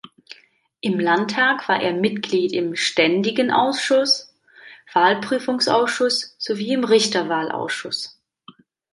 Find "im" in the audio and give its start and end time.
0.79-0.99, 2.53-2.75, 6.73-6.83